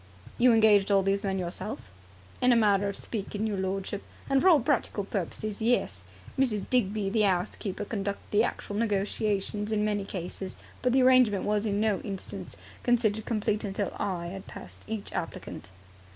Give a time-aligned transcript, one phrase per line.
[0.39, 1.91] "You engaged all these men yourself?"
[2.41, 6.05] "In a manner of speaking, your lordship, and for all practical purposes, yes.
[6.39, 6.67] Mrs.
[6.67, 11.67] Digby, the 'ouse keeper conducted the actual negotiations in many cases, but the arrangement was
[11.67, 15.69] in no instance considered complete until I had passed each applicant."